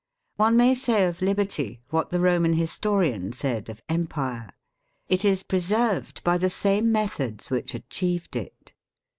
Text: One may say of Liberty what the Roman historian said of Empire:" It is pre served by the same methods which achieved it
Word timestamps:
One 0.37 0.57
may 0.57 0.73
say 0.73 1.05
of 1.05 1.21
Liberty 1.21 1.83
what 1.91 2.09
the 2.09 2.19
Roman 2.19 2.53
historian 2.53 3.33
said 3.33 3.69
of 3.69 3.83
Empire:" 3.87 4.49
It 5.07 5.23
is 5.23 5.43
pre 5.43 5.59
served 5.59 6.23
by 6.23 6.39
the 6.39 6.49
same 6.49 6.91
methods 6.91 7.51
which 7.51 7.75
achieved 7.75 8.35
it 8.35 8.73